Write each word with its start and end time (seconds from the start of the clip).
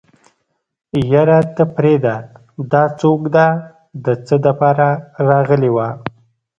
يره 1.11 1.39
ته 1.55 1.63
پرېده 1.75 2.15
دا 2.71 2.83
څوک 2.99 3.21
ده 3.35 3.47
د 4.05 4.07
څه 4.25 4.35
دپاره 4.45 4.87
راغلې 5.27 5.69
وه. 5.75 5.87